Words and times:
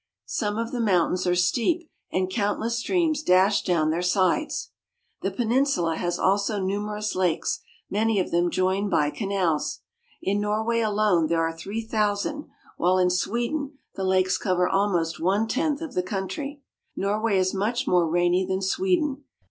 Some 0.25 0.57
of 0.57 0.71
the 0.71 0.79
mountains 0.81 1.27
are 1.27 1.35
steep, 1.35 1.87
and 2.11 2.27
countless 2.27 2.75
streams 2.79 3.21
dash 3.21 3.61
down 3.61 3.91
their 3.91 4.01
sides. 4.01 4.71
The 5.21 5.29
peninsula 5.29 5.95
has 5.97 6.17
also 6.17 6.59
numerous 6.59 7.13
lakes, 7.13 7.59
many 7.87 8.19
of 8.19 8.31
them 8.31 8.49
joined 8.49 8.89
by 8.89 9.11
canals. 9.11 9.81
In 10.19 10.41
Norway 10.41 10.79
alone 10.79 11.27
there 11.27 11.41
are 11.45 11.55
three 11.55 11.85
thou 11.85 12.15
sand, 12.15 12.45
while 12.77 12.97
in 12.97 13.11
Sweden 13.11 13.77
the 13.93 14.03
lakes 14.03 14.39
cover 14.39 14.67
almost 14.67 15.19
one 15.19 15.47
tenth 15.47 15.81
of 15.83 15.93
the 15.93 16.01
country. 16.01 16.63
Norway 16.95 17.37
is 17.37 17.53
much 17.53 17.85
more 17.85 18.09
rainy 18.09 18.43
than 18.43 18.63
Sweden. 18.63 19.25